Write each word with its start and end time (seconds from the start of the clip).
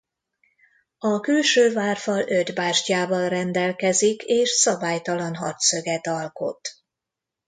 A 0.97 1.19
külső 1.19 1.73
várfal 1.73 2.19
öt 2.27 2.53
bástyával 2.53 3.29
rendelkezik 3.29 4.23
és 4.23 4.49
szabálytalan 4.49 5.35
hatszöget 5.35 6.07
alkot. 6.07 6.69